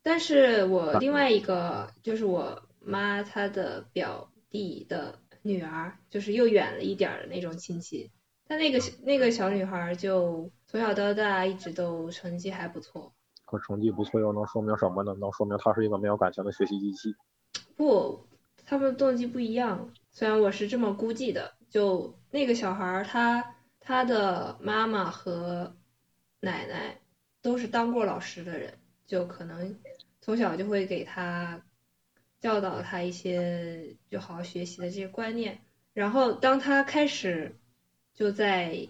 [0.02, 8.10] 但是我另外一个就是我妈她的表弟的女儿，就是又远了一点的那种亲戚，
[8.48, 13.12] 她那个那个小女孩就从小到大一直都成绩还不错。
[13.44, 15.14] 可成绩不错又能说明什么呢？
[15.20, 17.14] 能说明她是一个没有感情的学习机器。
[17.76, 18.26] 不，
[18.68, 19.94] 他们动机不一样。
[20.10, 25.74] 虽然我是这么估计的，就那个小孩儿，他他的妈妈和
[26.40, 27.00] 奶奶
[27.40, 28.74] 都是当过老师的人，
[29.06, 29.74] 就可能。
[30.20, 31.62] 从小就会给他
[32.40, 35.60] 教导他一些就好好学习的这些观念，
[35.94, 37.56] 然后当他开始
[38.12, 38.86] 就在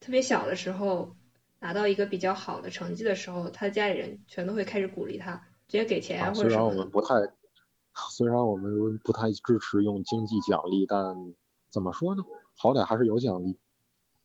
[0.00, 1.16] 特别小的时候
[1.58, 7.14] 拿到一个比较好的成绩的时候，他家里人全都会开始鼓励他，直接给钱或者虽然我们不太，
[8.10, 11.34] 虽然我们不太支持用经济奖励，但
[11.70, 12.22] 怎么说呢？
[12.56, 13.58] 好歹还是有奖励，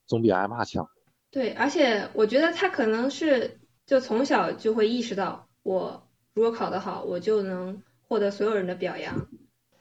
[0.06, 0.89] 总比挨骂强。
[1.32, 6.03] 对，而且我觉得他可能是就从小就会意识到我。
[6.34, 9.27] 如果考得好，我就能获得所有人的表扬，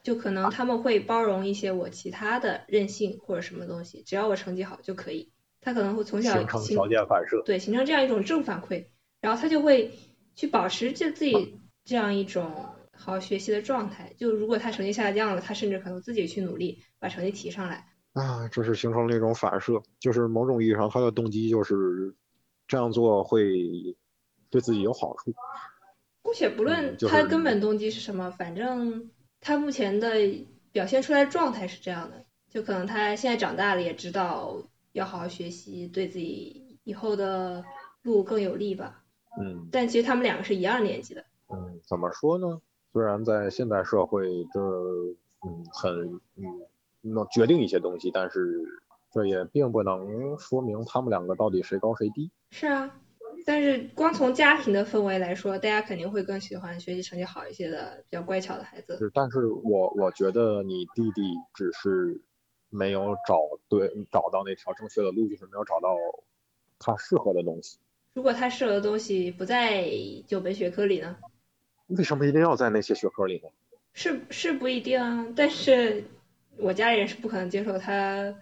[0.03, 5.31] 就可能他们会包容一些我其他的任性或者什么东西，只要我成绩好就可以。
[5.61, 8.87] 他可能会从小形成条件反射，对，形成这样一种正反馈，
[9.20, 9.99] 然后他就会
[10.35, 12.66] 去保持着自己这样一种
[12.97, 14.13] 好好学习的状态。
[14.17, 17.87] 就如果他成绩下降了，他甚至可能自己去努力把成绩提上来。
[18.13, 22.15] 啊，这是形成了一种反射，就是某种意义上他的动机就是
[22.67, 23.95] 这样做会
[24.49, 25.35] 对自己有好处。
[26.23, 30.15] 姑且不论他根本动机是什么，反正他目前的
[30.73, 34.57] 表现出来的状态是这样的，就可能他现在长大了，也知道
[34.93, 37.63] 要好好学习，对自己以后的
[38.03, 39.05] 路更有利吧。
[39.41, 39.69] 嗯。
[39.71, 41.25] 但其实他们两个是一样年纪的。
[41.49, 42.61] 嗯，怎么说呢？
[42.97, 45.93] 虽然在现代社会，这嗯很
[46.37, 46.45] 嗯
[47.03, 48.65] 能决定一些东西，但是
[49.13, 52.31] 这也并不能说明他们两个到底谁高谁低。
[52.53, 52.99] 是啊。
[53.45, 58.97] 但是光从家庭的氛围来说，大家肯定会更喜欢学习成绩好一些的、比较乖巧的孩子。
[58.97, 61.21] 是，但是我我觉得你弟弟
[61.53, 62.19] 只是
[62.71, 65.95] 没有找对找到那条正确的路，就是没有找到
[66.79, 67.79] 他适合的东西。
[68.15, 69.87] 如果他适合的东西不在
[70.27, 71.15] 九门学科里呢？
[71.88, 73.49] 为什么一定要在那些学科里呢？
[73.92, 76.05] 是是不一定啊，但是
[76.59, 78.35] 我家里人是不可能接受他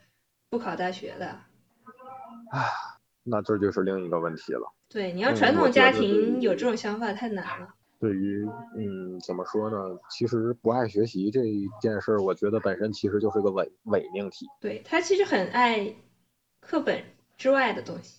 [0.51, 1.27] 不考大学的。
[1.27, 4.73] 啊，那这就是另一个问题了。
[4.89, 7.75] 对，你要传统家庭有这种想法太难了。
[8.01, 8.45] 对于，
[8.77, 9.77] 嗯，怎么说呢？
[10.11, 14.47] 其实不爱学习这一件事儿，我觉得本身其实就是个伪伪命题。
[14.61, 15.95] 对他其实很爱
[16.61, 17.03] 课本
[17.37, 18.19] 之外的东西，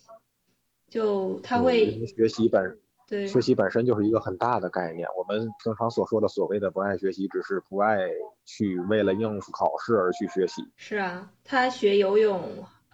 [0.88, 5.06] 就他会学习本对，学习本身就是一个很大的概念。
[5.16, 7.98] 我们平常所说的所谓的不爱学习，只是不爱
[8.44, 10.62] 去为了应付考试而去学习。
[10.76, 12.42] 是啊，他学游泳，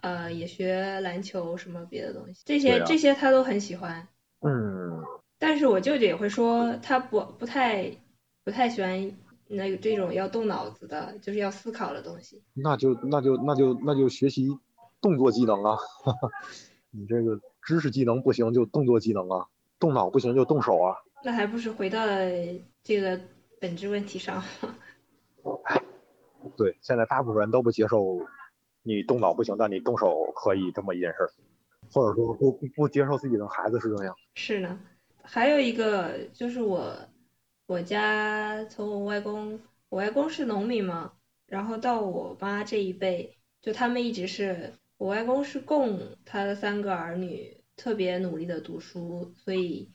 [0.01, 4.07] 呃，也学篮球，什么别的东西，这些、啊这些他都很喜欢。
[4.41, 5.03] 嗯，
[5.39, 7.89] 但是我舅舅也会说，他不不太
[8.43, 9.11] 不太喜欢
[9.47, 12.43] 那这种要动脑子的，就是要思考的东西。
[12.53, 14.47] 那就那就那就那就学习
[15.01, 15.77] 动作技能啊。
[16.95, 19.47] 你这个知识技能不行就动作技能啊，
[19.83, 20.95] 动脑不行就动手啊。
[21.25, 22.15] 那还不是回到了
[22.81, 23.19] 这个
[23.59, 24.41] 本质问题上？
[26.55, 28.17] 对，现在大部分人都不接受
[28.81, 31.29] 你动脑不行，但你动手可以这么一件事儿，
[31.91, 34.15] 或者说不不不接受自己的孩子是这样。
[34.35, 34.79] 是呢，
[35.21, 36.95] 还有一个就是我
[37.65, 41.11] 我家从我外公，我外公是农民嘛，
[41.45, 49.89] 然后到我妈这一辈，就他们一直是我外公是供他的三个儿女特别努力的读书，所以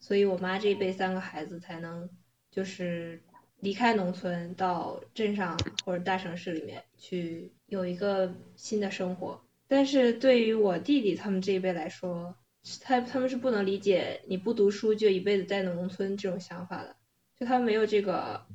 [0.00, 2.08] 所以我妈这一辈三个孩子才能
[2.50, 3.22] 就是
[3.60, 9.40] 离开农村到镇上或者大城市里面去有一个新的生活。
[9.66, 12.34] 但是对于我弟弟他们这一辈来说，
[12.80, 16.96] 他他们是不能理解你不读书就一辈子在农村这种想法的，
[17.38, 18.46] 就他们没有这个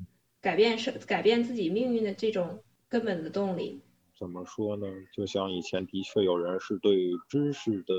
[0.42, 3.80] 改变生改变自己命运的这种根本的动力。
[4.18, 4.88] 怎么说呢？
[5.14, 7.94] 就像以前的确有人是对知识的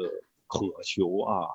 [0.47, 1.49] 渴求啊，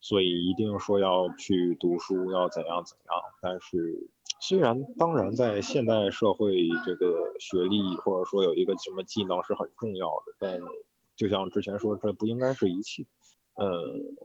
[0.00, 3.16] 所以一定说要去读书，要怎样怎样。
[3.40, 4.08] 但是
[4.40, 10.60] 虽然当然在现代社会，这个学历或者说有一个什么技能是很重要的，但
[11.14, 13.04] 就像之前说，这不应该是一切。
[13.54, 13.66] 呃，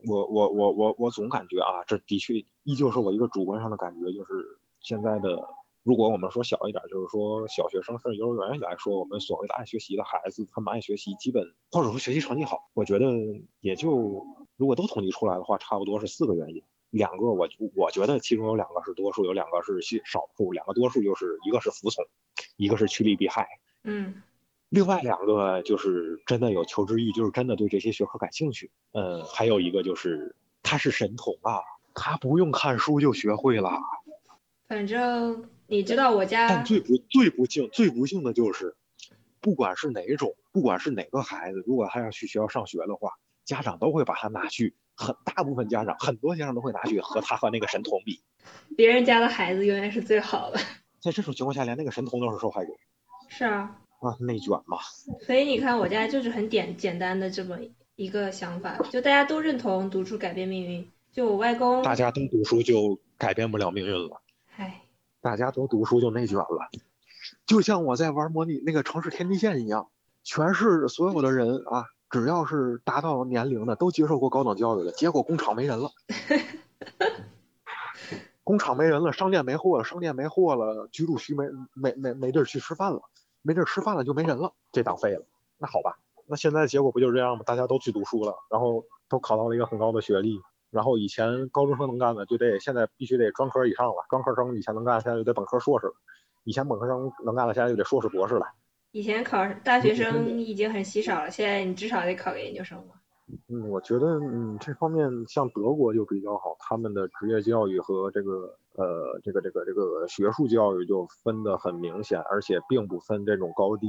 [0.08, 2.34] 我我我我我总感觉啊，这的确
[2.64, 5.48] 依旧是我一个主观上的感觉，就是现在的，
[5.88, 13.06] 如果我们说小一点，就是说小学生甚至幼儿园来说，我们所谓的爱学习的孩子，他们爱学习，基本或者说学习成绩好，我觉得
[13.62, 14.22] 也就
[14.58, 16.62] 如果都统计出来的话，差不多是四个原因。
[16.90, 22.04] 两个我我觉得其中有两个是多数，有两个是少少数，两个多数就是一个是服从，
[22.58, 23.48] 一个是趋利避害。
[23.86, 24.22] 嗯
[24.68, 28.70] 另外两个就是真的有求知欲，就是真的对这些学科感兴趣。
[28.92, 31.62] 嗯，还有一个就是他是神童啊，
[31.94, 33.72] 他不用看书就学会了。
[34.68, 38.76] 反正你知道我家但最不最不幸最不幸的就是，
[39.42, 43.12] 不管是哪种，不管是哪个孩子，如果他要去学校上学的话，
[43.44, 48.22] 家长都会把他拿去，很大部分家长，很多家长都会拿去和他和那个神童比。
[48.78, 50.60] 别人家的孩子永远是最好的。
[51.02, 52.72] 在这种情况下，连那个神童都是受害者
[53.28, 54.78] 是啊，啊，内卷嘛。
[55.26, 57.58] 所以你看我家就是很简简单的这么
[57.96, 60.90] 一个想法，就大家都认同读书改变命运。
[61.12, 64.22] 就我外公，大家都读书就改变不了命运了。
[65.28, 66.70] 唉，大家都读书就内卷了，
[67.46, 69.90] 就像我在玩模拟那个城市天际线一样，
[70.24, 75.92] 全市所有的人啊，只要是达到年龄的，都接受过高等教育的，结果工厂没人了，
[78.46, 83.02] 工厂没人了，商店没货了，商店没货了，居住区没没没没地儿去吃饭了，
[83.42, 85.26] 没地儿吃饭了就没人了，这档废了。
[85.58, 87.44] 那好吧，那现在结果不就是这样吗？
[87.46, 93.96] 大家都去读书了，然后都考到了一个很高的学历，然后以前高中生能干的，就得现在必须得专科以上了。
[94.10, 95.94] 专科生以前能干，现在就得本科硕士了。
[96.44, 98.46] 以前本科生能干的，现在就得硕士博士了。
[98.92, 102.96] 以前考大学生已经很稀少了，现在你至少得考个研究生吧？
[103.50, 113.88] 嗯，我觉得嗯这方面像德国就比较好，他们的职业教育和这个呃这个这个这个学术教育就分得很明显，而且并不分这种高低。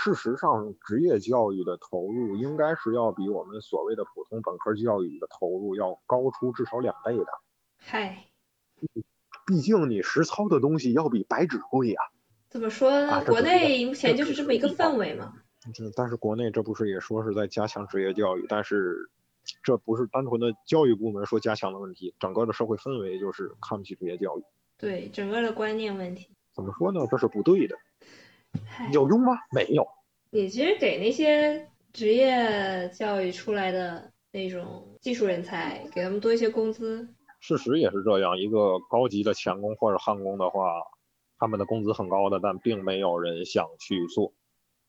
[0.00, 7.26] 事实上，职业教育的投入应该是要比我们所谓的普通本科教育的投入要高出至少两倍的。
[7.78, 8.26] 嗨，
[9.44, 12.00] 毕竟你实操的东西要比白纸贵呀、
[12.48, 13.10] 怎么说呢？
[13.10, 15.34] 啊国内目前就是这么一个氛围嘛。
[15.74, 19.10] 这但是国内这不是也说是在加强职业教育，但是
[19.64, 24.44] 这不是单纯的教育部门说加强的问题，整个的社会氛围就是看不起职业教育。
[24.78, 26.28] 对，整个的观念问题。
[26.54, 27.00] 怎么说呢？
[27.10, 27.76] 这是不对的。
[28.66, 29.32] 嗨，有用吗？
[29.52, 29.86] 没有。
[30.30, 37.08] 你其实给那些职业教育出来的那种技术人才，给他们多一些工资。
[37.40, 40.82] 事实也是这样，一个高级的钳工或者焊工的话，
[41.38, 44.32] 他们的工资很高的，但并没有人想去做。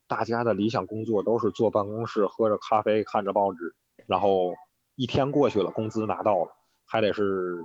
[0.08, 3.76] 大家的理想工作都是坐办公室，喝着咖啡，看着报纸，
[4.08, 4.56] 然后
[4.96, 6.52] 一天过去了，工资拿到了，
[6.86, 7.64] 还得是，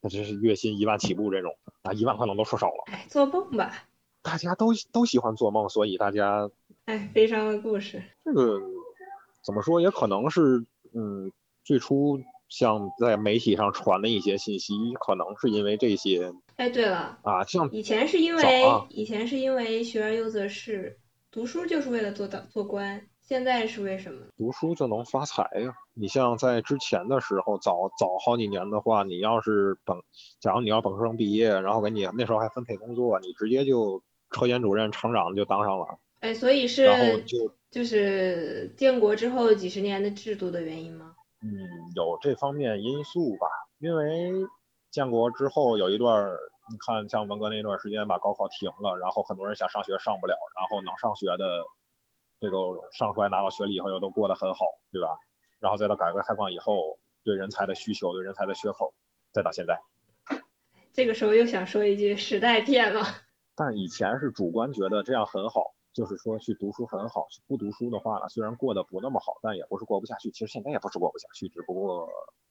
[0.00, 2.84] 那这是月薪一万起步这种啊，一万可能都说少了。
[2.86, 3.84] 哎，做梦吧！
[4.24, 6.50] 大家都都喜欢做梦，所以大家
[6.86, 8.02] 哎，悲伤的故事。
[8.24, 8.58] 这个
[9.44, 10.64] 怎么说，也可能是
[10.94, 11.30] 嗯，
[11.62, 12.18] 最初
[12.48, 20.98] 像在媒体上传的一些信息，可能是因为这些哎，对了，啊，像以前是因为啊以前是因为学而优则仕，
[21.30, 24.22] 读书就是为了做到做官，现在是为什么？
[24.38, 25.74] 读书就能发财呀！
[25.92, 29.96] 你像在之前的时候，早早好几年的话，你要是本，
[30.40, 34.02] 假如你要本科生毕业，然后给你那时候还分配工作，你直接就
[34.34, 35.98] 车间主任、厂长就当上了。
[36.20, 41.14] 哎，所以是，然后就就是建国之后几十年的制度的原因吗？
[41.40, 41.48] 嗯，
[41.94, 43.46] 有这方面因素吧。
[43.78, 44.32] 因为
[44.90, 46.26] 建国之后有一段，
[46.70, 51.64] 你看像文革那段时间把高考停了，然后很多人想上学上不了，然后能上学的。
[52.40, 52.58] 这个
[52.92, 55.16] 上出来拿到学历以后又都过得很好，对吧？
[55.60, 58.92] 然后再到改革开放以后，对人才的需求，对人才的缺口，
[59.32, 59.80] 再到现在，
[60.92, 63.02] 这个时候又想说一句时代变了。
[63.56, 70.30] 但以前是主观觉得这样很好，就是说去读书很好，不读书的话呢，虽然过得不那么好，但也不是过不下去。
[70.30, 72.08] 其实现在也不是过不下去，只不过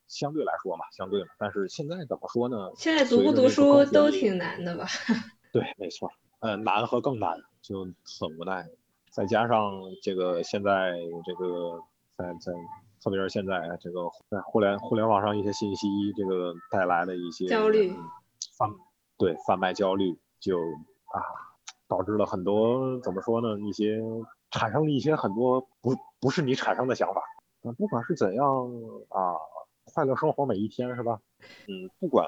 [0.08, 1.28] 相对来说嘛，相对嘛。
[1.38, 2.70] 但是现在怎么说呢？
[2.76, 4.86] 现在读不读书都挺难的吧？
[5.52, 8.66] 对，没错，嗯，难和更难，就很无奈。
[9.10, 9.70] 再加上
[10.02, 11.78] 这个现在这个
[12.16, 12.52] 在在，
[13.00, 15.86] 特别是现在这个在互联互联网上一些信息
[16.16, 17.94] 这个带来的一些焦虑，
[18.58, 18.68] 贩
[19.16, 20.58] 对贩卖焦虑就
[21.18, 21.22] 啊
[21.86, 23.60] 导致了很多怎么说呢？
[23.60, 24.02] 一些
[24.50, 27.22] 产生了一些很多不不是你产生的想法。
[27.62, 28.44] 嗯，不管是怎样
[29.08, 29.36] 啊，
[29.84, 31.20] 快乐生活每一天是吧？
[31.68, 32.26] 嗯，不管。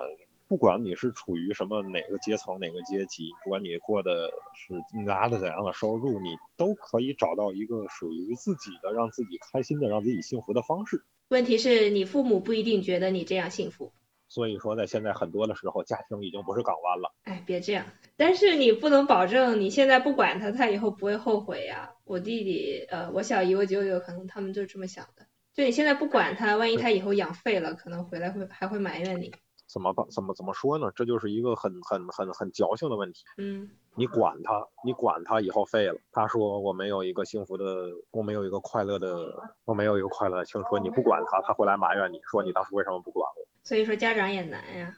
[0.48, 4.74] 不管你是处于什么哪个阶层哪个阶级，不管你过的是
[5.04, 11.04] 拿的怎样的收入，你都可以找到一个属于自己的让自己开心的让自己幸福的方式。
[11.30, 13.90] 问题是你父母不一定觉得你这样幸福。
[14.36, 17.10] 所以说，在现在很多的时候，家庭已经不是港湾了。
[17.22, 17.86] 哎，别这样。
[18.18, 21.94] 但是你不能保证你现在不管他，他以后不会后悔呀。
[22.04, 25.24] 我弟弟，呃，我小姨、我舅舅，可能他们就这么想的。
[25.54, 29.32] 就你现在不管他，万一他以后养废了，可能回来会还会埋怨你。
[29.66, 30.06] 怎么办？
[30.10, 30.92] 怎么怎么说呢？
[30.94, 33.24] 这就是一个很很很很矫情的问题。
[33.38, 35.98] 嗯，你管他，你管他以后废了。
[36.12, 37.64] 他说我没有一个幸福的，
[38.10, 39.32] 我没有一个快乐的，
[39.64, 40.84] 我没有一个快乐的青春。
[40.84, 43.45] 你不管他，他会来埋怨你说你当初为什么不管我？
[43.66, 44.94] 所以说家长也难呀。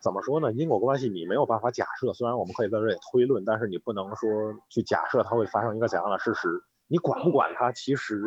[0.00, 0.50] 怎么说呢？
[0.52, 6.64] 因果关系你没有办法假设，虽然我们可以在这里推论，但是你不能说去假设它会发生一个怎样的事实。
[6.86, 8.18] 你管不管它，其实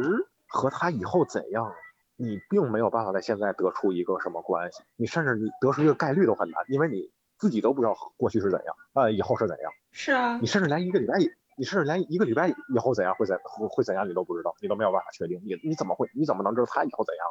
[0.45, 1.73] 和他以后怎样。
[2.15, 9.71] 你并没有办法在现在得出一个什么关系，你甚至你得出一个概率都很难，因为你自己都不知道过去是怎样，呃，以后是怎样。
[9.91, 10.37] 是啊。
[10.39, 11.17] 你甚至连一个礼拜，
[11.57, 15.41] 你甚至连一个礼拜以后怎样会怎会会怎样你都不知道，你都没有办法确定。
[15.43, 16.07] 你你怎么会？
[16.13, 17.25] 你怎么能知道他以后怎样？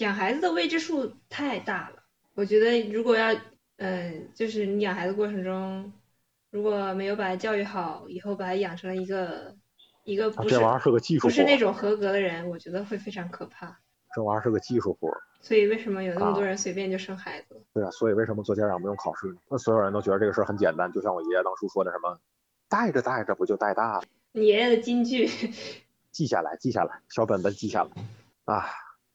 [0.00, 2.02] 养孩子的未知数太大了，
[2.34, 3.34] 我觉得如果要，
[3.76, 5.92] 嗯，就是你养孩子过程中，
[6.50, 9.54] 如果没有把他教育好，以后把他养成了一个
[10.04, 13.78] 一个不是这玩意儿是个技术，不是那种合格的人，我觉得会非常可怕。
[14.14, 15.08] 这玩意儿是个技术活，
[15.42, 17.62] 所以为什么有那么多人随便就生孩子？
[17.74, 19.36] 对啊，所以为什么做家长不用考试？
[19.50, 22.18] 那所有人都觉得这个事儿很简单，就像我爷爷当初说的什么，
[22.70, 24.02] 带着带着不就带大了？
[24.32, 25.28] 你爷爷的金句，
[26.10, 27.90] 记下来，记下来，小本本记下来。
[28.46, 28.66] 啊，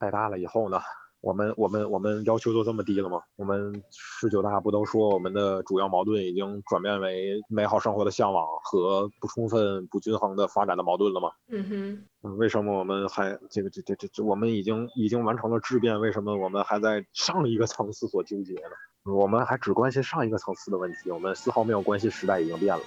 [0.06, 0.80] 带大了以后呢？
[1.22, 3.20] 我们我们我们要求都这么低了吗？
[3.36, 11.32] 我们十九大不都说我们的主要矛盾已经转变为美好生活的向往和不充分、不均衡的发展的矛盾了吗？
[11.50, 16.00] 嗯哼，为什么我们还这个这这这这我们已经已经完成了质变？
[16.00, 19.12] 为什么我们还在上一个层次所纠结呢？
[19.12, 22.84] 我们还只关心上一个层次的问题，我们丝毫没有关心时代已经变了。